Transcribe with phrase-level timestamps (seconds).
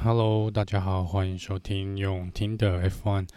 [0.00, 3.28] Hello，大家好，欢迎收听永听的 F1。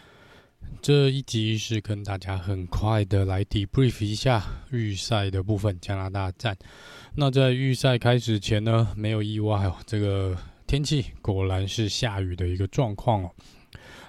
[0.80, 4.40] 这一集是跟大家很快的来 debrief 一下
[4.70, 6.56] 预赛的部分，加拿大站。
[7.16, 13.30] 那在预赛开始前呢，没有意外哦，这个天气果然是下雨的一个状况哦。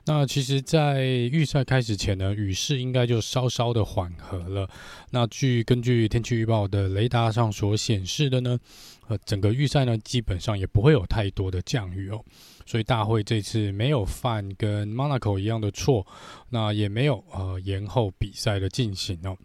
[0.06, 4.70] 那其实，在预赛开始前呢，雨势应该就稍稍的缓和了。
[5.12, 8.60] 那据根据天气预报的雷达上所显示的呢，
[9.08, 12.22] 呃，整个预赛呢，基本上也不会有太多的降雨哦。
[12.66, 16.05] 所以大会这次没有犯跟 Monaco 一样的错，
[16.49, 19.38] 那也没有呃延后比赛的进行哦。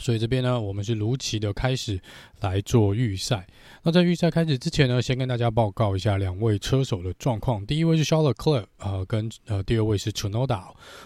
[0.00, 2.00] 所以这边呢，我们是如期的开始
[2.40, 3.46] 来做预赛。
[3.82, 7.64] 那在预赛开始之前呢，先跟大家报告一下两位车手的状况。
[7.64, 10.62] 第一位是 Charles Leclerc，呃，跟呃第二位是 Tsunoda。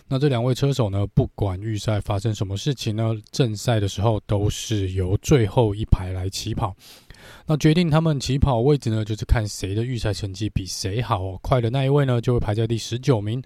[0.08, 6.74] 那这两位车手呢，不管预赛发生什么事情呢，正赛的时候都是由最后一排来起跑。
[7.46, 11.38] 那决定他们起跑位置呢，就是看谁的预赛成绩比谁好哦。
[11.42, 13.42] 快的那一位呢，就会排在第十九名。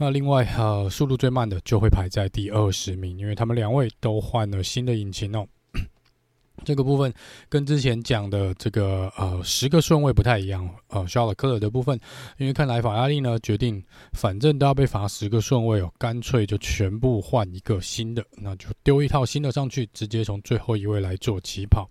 [0.00, 5.44] 那另外，呃，速度最慢的就会排在第二十名，因为他们两位都换了新的引擎哦。
[6.64, 7.12] 这个部分
[7.48, 11.98] 跟之前讲的这个呃十个顺位不太一样，呃，肖尔克尔的部分，
[12.36, 13.82] 因为看来法拉利呢决定，
[14.12, 21.88] 反正都要被罚十个顺位哦，干脆就全部换一个新的，那就丢一套新的上去，直接从最后一位来做起跑。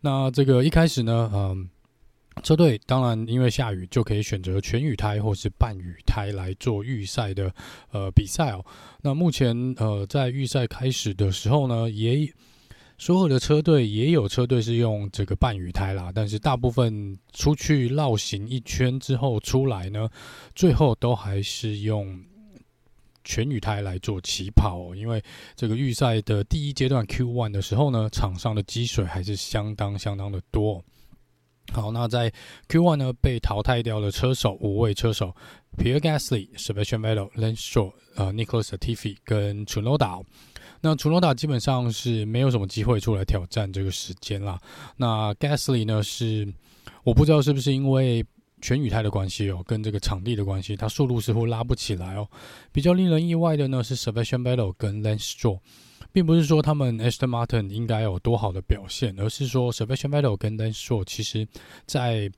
[0.00, 1.68] 那这个一开始呢，嗯、
[2.40, 7.52] 车队当然因为下雨就可以选择全雨胎或是半雨胎来做预赛的
[7.90, 8.64] 呃比赛哦。
[9.02, 12.28] 那目前呃在预赛开始的时候呢，也
[12.98, 20.08] 所有的车队也有车队是用这个半雨胎啦，但是大部分出去绕行一圈之后出来呢，
[20.54, 22.22] 最后都还是用
[23.24, 24.94] 全雨胎来做起跑哦。
[24.94, 25.22] 因为
[25.56, 30.84] 这个预赛的第一阶段 Q one 的时候呢，场上的积水还是相当相当的多。
[31.72, 32.32] 好，那在
[32.68, 35.34] Q1 呢，被淘汰掉的车手五位车手
[35.78, 39.96] ：Pierre Gasly、Sebastian Vettel、Lance Stroll、呃 Nicholas a t i f i 跟 c h u n o
[39.96, 40.24] d a。
[40.80, 44.58] 那 c h u n o d a 基本上是没有什么机会出来挑战这个时间啦。
[44.96, 46.52] 那 Gasly 呢，是
[47.04, 48.24] 我不知道是不是因为
[48.60, 52.26] 全雨胎的关系哦，跟这个场地的关系，他速度似乎拉不起来哦。
[52.72, 55.60] 比较令人意外的呢，是 Sebastian Vettel 跟 Lance Stroll。
[56.12, 61.46] 并不是说他们 Aston Martin 应该有多好的表现，而是说 Sebastian Vettel 跟 Lance s h o r 其实，
[61.86, 62.30] 在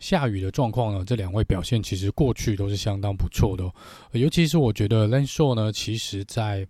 [0.00, 3.70] 下雨的状况呢，这两位表现其实过去都是相当不错的。
[4.12, 6.66] 尤其是我觉得 Lance s h o r 呢，其实在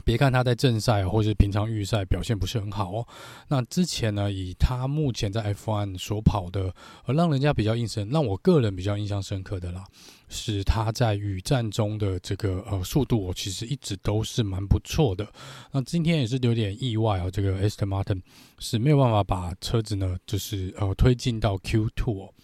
[0.00, 3.06] 别看他在正赛或是平常预赛表现不是很好哦，
[3.48, 6.74] 那之前呢，以他目前在 F1 所跑的，
[7.04, 9.84] 而让人家比较印象，让我个人比较印象深刻的啦，
[10.28, 15.26] 是他在雨战中的这个呃速度，其实一直都是蛮不错的。
[15.72, 18.20] 那今天也是有点意外哦，这个 Aston Martin
[18.58, 22.34] 是没有办法把车子呢，就是呃推进到 Q2 哦。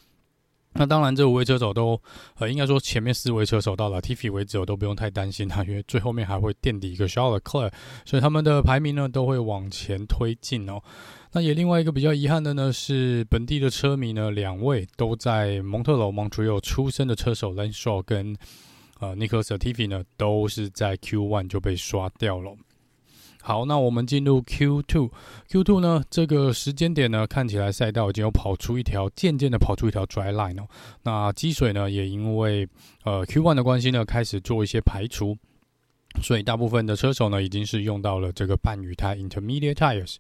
[0.73, 2.01] 那当然，这五位车手都，
[2.39, 7.73] 呃，应该说前面四位车手到了 Tiffy 为止，我都不用太担心他，因为最后面还会垫底一个 Charles Leclerc，
[8.05, 10.81] 所以他们的排名呢都会往前推进哦。
[11.33, 18.37] 那也另外一个比较遗憾的呢，是本地的车迷呢，两位都在蒙特娄 Montreal 出生的车手 Lance Stroll 跟
[19.01, 22.55] 呃 Nicholas Latifi 呢，都是在 Q1 就被刷掉了。
[23.43, 25.11] 好，那我们进入 Q two。
[25.49, 30.69] Q two 呢，这个时间点呢，看起来赛道已经有跑出一条，渐渐的跑出一条 dry line 哦。
[31.03, 32.69] 那积水呢，也因为
[33.05, 35.37] 呃 Q one 的关系呢，开始做一些排除。
[36.23, 40.17] 所以大部分的车手呢，已经是用到了这个半雨胎 （intermediate tires）。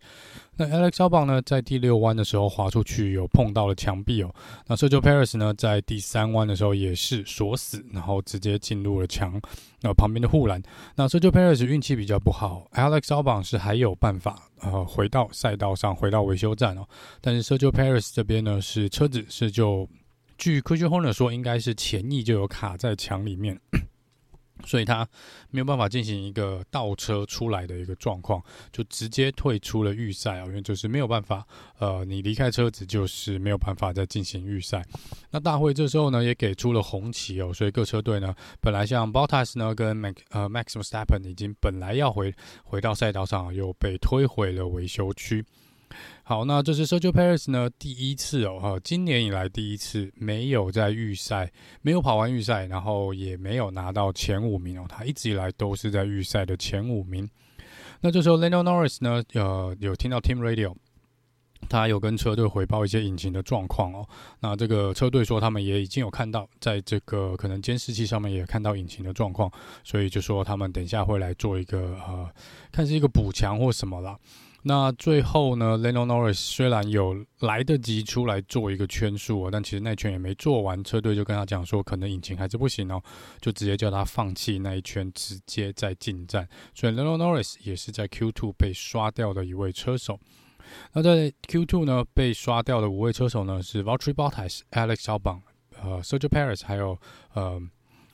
[0.56, 4.34] 那 Alex Albon 呢，在第六弯的时候滑出去，有碰到了墙壁哦。
[4.66, 9.40] 那 Sergio Paris 呢，在第三弯的时候也是锁死，然后直接进入了墙，
[9.80, 10.62] 那旁边的护栏。
[10.96, 16.86] 那 Sergio Paris 运气比较不好，Alex Albon 是还有办法呃回到赛道上，回到维修站哦。
[17.22, 19.88] 但是 Sergio Paris 这边呢，是车子是就
[20.36, 23.58] 据 Christian Horner 说，应该是前翼就有卡在墙里面。
[24.65, 25.06] 所以他
[25.50, 31.47] 没有办法进行一个倒车出来的一个状况，就直接退出了预赛啊，因为就是没有办法，
[31.78, 34.84] 呃，你离开车子就是没有办法再进行预赛。
[35.31, 42.34] 那大会这时候呢也给出了红旗哦，所以各车队呢本来像 Bottas 呢跟 Max 呃 Max Verstappen 已经本来要回
[42.65, 45.45] 回到赛道上，又被推回了维修区。
[46.22, 51.51] 好，那这是 Sergio Perez 呢第一次哦，哈，今年以来第一次没有在预赛，
[51.83, 57.28] 没有跑完预赛，然后也没有拿到前五名哦，他一直以来都是在预赛的前五名。
[58.01, 60.75] 那这时候 Lando Norris 呢，呃，有听到 Team Radio，
[61.69, 64.09] 他有跟车队回报一些引擎的状况哦。
[64.41, 69.51] 那这个车队说他们也已经有看到，在这个可能监视器上面也看到引擎的状况，
[69.84, 72.31] 所以就说他们等一下会来做一个呃，
[72.72, 74.19] 看是一个补强或什么啦。
[74.62, 83.03] 那最后呢，Lando Norris 虽然有来得及出来做一个圈数哦，但其实那圈也没做完，车队就跟他讲说，可能引擎还是不行哦，
[83.41, 86.47] 就直接叫他放弃那一圈，直接再进站。
[86.74, 90.18] 所以 Lando Norris 也是在 Q2 被刷掉的一位车手。
[90.92, 95.41] 那在 Q2 呢，被刷掉的五位车手呢是 Valtteri Bottas、Alex Albon、
[95.83, 96.98] 呃 Sergio Perez 还有
[97.33, 97.60] 呃。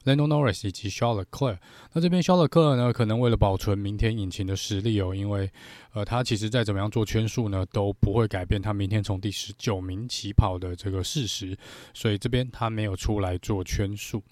[0.07, 1.59] Lando Norris 以及 Charles Leclerc，
[1.93, 5.51] 那这边 Charles Leclerc 呢，可能为了保存明天引擎的实力哦，因为
[5.93, 11.59] 呃，他其实再怎么样做圈数呢，都不会改变他明天从第十九名起跑的这个事实，
[11.93, 14.23] 所以这边他没有出来做圈数。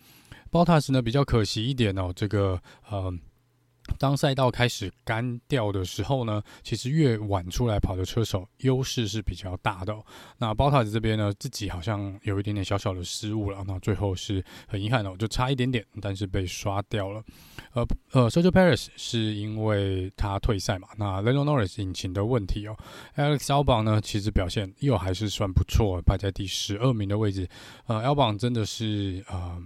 [0.50, 3.12] Bottas 呢比较可惜一点哦，这个呃。
[3.98, 9.94] 当赛道开始干掉的时候呢，其实越晚出来跑的车手优势是比较大的。
[10.38, 17.22] 那 b o t a 这边呢，自己好像有一点点小小的失误了，那最后是很遗憾哦，就差一点点，但是被刷掉了。
[17.72, 22.76] 呃呃，Sergio Perez 是因为他退赛嘛，那 Lando Norris 引擎的问题哦。
[23.16, 27.48] Alex Albon 呢，其实表现又还是算不错，排在第十二名的位置。
[27.86, 29.62] 呃，Albon 真的是呃。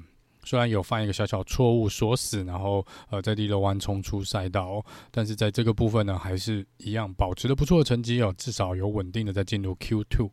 [0.49, 10.31] 虽然有犯一个小小错误锁死，然后呃在第六弯冲出赛道，但是在这个部分呢，还是一样保持了不错的成绩哦，至少有稳定的在进入 Q two。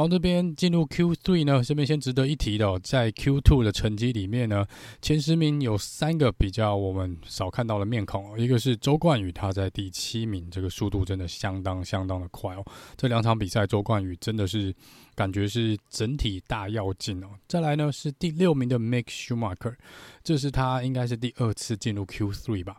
[0.00, 4.64] 然后这边进入 Q3 呢，这边先值得一提的，哦，在 Q2 的成绩里面呢，
[5.02, 12.64] 前十名有三个比较我们少看到的面孔，哦一个是周冠宇，他在第七名，这个速度真的相当相当的快哦。
[12.96, 14.74] 这两场比赛，周冠宇真的是
[15.14, 17.28] 感觉是整体大跃进哦。
[17.46, 19.74] 再来呢是第六名的 Mick Schumacher，
[20.24, 22.78] 这是他应该是第二次进入 Q3 吧。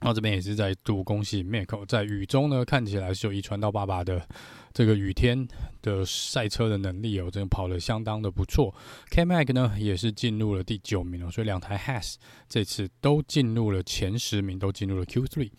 [0.00, 4.26] 然后这边也是在度恭喜 Mick 在雨中呢，看起来是有遗传到爸爸的
[4.72, 5.46] 这个雨天
[5.82, 8.74] 的赛车的能力哦，真的跑得相当的不错。
[9.10, 12.14] K-Mag 呢也是进入了第九名哦，所以两台 Has
[12.48, 15.50] 这次都进入了前十名，都进入了 Q3。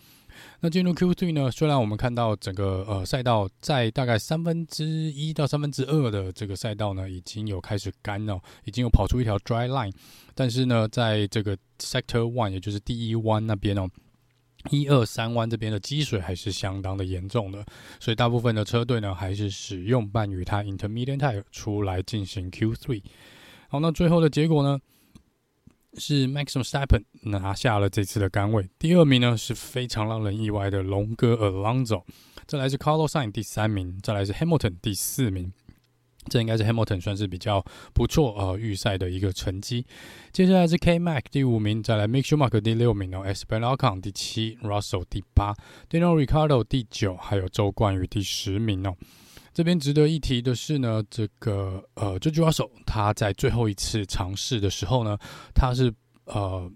[0.62, 9.94] 那进入 Q3 呢，虽然我们看到整个呃赛道在大概三分之一到三分之二的这个赛道呢，已经有开始干了，已经有跑出一条 Dry Line，
[10.34, 13.88] 但是呢，在这个 Sector One 也就是第一弯那边哦。
[14.70, 17.66] 一二三弯这边的积水还是相当的严重的，
[18.00, 23.02] 所以大部分的车队呢还是使用半雨胎 Intermediate Tire 出来进行 Q3。
[23.70, 24.80] 好，那最后的结果呢
[25.98, 32.04] 是 Max Verstappen 拿下了这次的杆位，第二名呢是非常让人意外的龙哥 Alonso，
[32.46, 35.52] 再来是 Carlos Sainz 第三名，再来是 Hamilton 第四名。
[36.30, 37.64] 这应该是 Hamilton 算是比较
[37.94, 39.86] 不错呃预赛的一个成绩。
[40.32, 45.54] 接下来是 K Mac 第五名，再来 Mick Schumacher 第六名哦，Esteban Ocon 第七，Russell 第八
[45.90, 48.96] ，Daniel Ricardo 第九，还有周冠宇第十名哦。
[49.54, 55.18] 这边值得一提的是呢，这个呃，George Russell 他在最后一次尝试的时候呢，
[55.54, 55.94] 他是
[56.26, 56.72] 呃，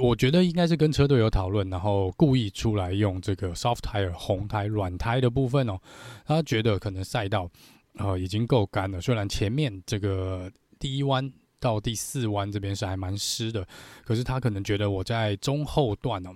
[0.00, 5.78] 我觉得应该是跟车队有讨论，然后故意出来用这个 soft tire 红胎软胎的部分哦，
[6.26, 7.48] 他觉得可能赛道。
[7.94, 9.00] 呃，已经够干了。
[9.00, 13.66] 虽然前面这个第一弯到第四弯这边是还蛮湿的，
[14.04, 16.30] 可是他可能觉得我在中后段呢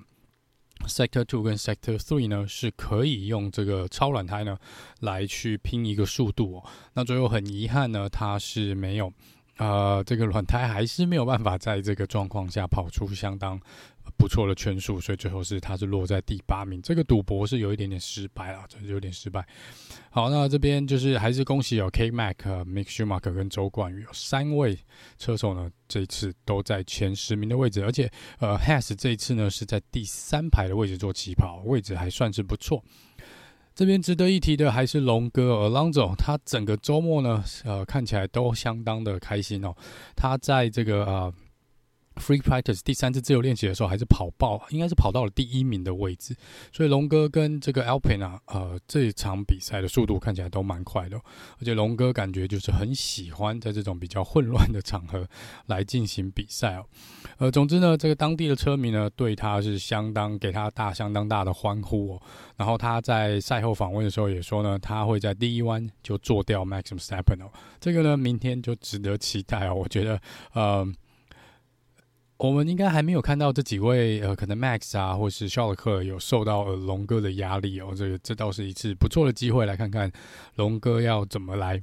[0.86, 4.56] ，Sector Two 跟 Sector Three 呢是可以用这个超软胎呢
[5.00, 6.64] 来去拼一个速度哦。
[6.94, 9.12] 那最后很遗憾呢，他是没有，
[9.56, 13.60] 呃，这个软胎还是没有办法在这个状况下跑出相当。
[14.16, 16.80] 不错的圈数，所以最后是他是落在第八名。
[16.82, 19.46] 这个赌博是有一点点失败了，这有点失败。
[20.10, 24.78] 好，那这边就是还是恭喜有 K Mac、Mick Schumacher 跟周冠宇有三位
[25.18, 32.82] 车手呢，这一次都在前十名的位置，而且呃 Haas 这一次呢是在第三排的位置做起跑，位置还算是不错。
[33.74, 39.74] 这边值得一提的还是龙哥 Alonso，他整个周末呢，呃看起来都相当的开心哦。
[40.14, 41.34] 他在这个呃。
[42.16, 46.34] Free practice 第三次自由练习的时候，还是跑爆，应该是跑到了第一名的位置。
[46.72, 51.16] 所以龙哥跟这个 Alpine 啊，呃，这场比赛的速度看起来都蛮快的。
[51.58, 55.28] 而且龙哥感觉就是很喜欢在这种比较混乱的场合
[55.66, 56.86] 来进行比赛哦。
[57.38, 62.22] 呃，总之呢，这个当地的车迷呢，对他是相当给他大相当大的欢呼哦。
[62.56, 67.50] 然后他在赛后访问的时候也说呢，他会在第一弯就做掉 Maxim s t e p p e n 哦。
[67.78, 69.74] 这个呢，明天就值得期待哦。
[69.74, 70.18] 我觉得，
[70.54, 70.90] 呃。
[72.38, 77.94] 我们应该还没有看到这几位呃，可能 Max 啊，或是肖尔克有受到呃龙哥的压力哦。
[77.96, 80.10] 这个这倒是一次不错的机会，来看看
[80.56, 81.82] 龙哥要怎么来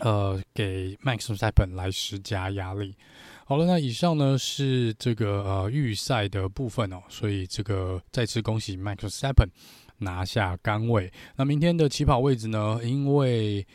[0.00, 2.96] 呃给 Max Verstappen 来施加压力。
[3.44, 9.50] 好了，那以上呢是这个呃预赛的部分哦，所以这个再次恭喜 Max s t p e n
[9.98, 11.12] 拿下杆位。
[11.36, 12.80] 那明天的起跑位置呢？
[12.82, 13.66] 因为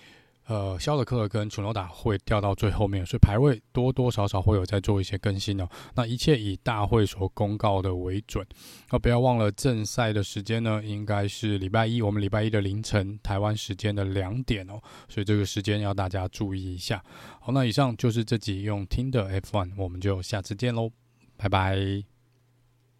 [0.48, 5.68] 呃，肖勒克跟楚诺达会掉到最后面，所以排位多多少少会有在做一些更新哦。
[5.96, 8.46] 那一切以大会所公告的为准。
[8.92, 17.04] 那不要忘了正赛的时间呢，应该是礼拜一，我们礼拜一的凌晨台湾时间的两点哦，所以这个时间要大家注意一下。
[17.40, 20.92] 好，那以上就是这集用听的 F1，我们就下次见喽，
[21.38, 22.15] 拜拜。